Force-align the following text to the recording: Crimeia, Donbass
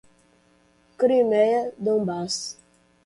Crimeia, 0.97 1.75
Donbass 1.77 2.57